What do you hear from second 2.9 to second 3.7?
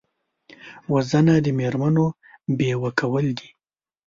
کول دي